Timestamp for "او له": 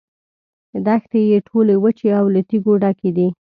2.19-2.41